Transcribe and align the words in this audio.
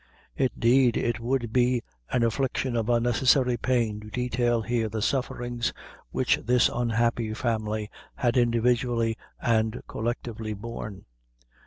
Indeed, 0.35 0.97
it 0.97 1.19
would 1.19 1.53
be 1.53 1.83
an 2.09 2.23
infliction 2.23 2.75
of 2.75 2.89
unnecessary 2.89 3.55
pain 3.55 3.99
to 3.99 4.09
detail 4.09 4.63
here 4.63 4.89
the 4.89 4.99
sufferings 4.99 5.73
which 6.09 6.37
this 6.43 6.71
unhappy 6.73 7.35
family 7.35 7.91
had 8.15 8.35
individually 8.35 9.15
and 9.39 9.83
collectively 9.87 10.55
borne. 10.55 11.05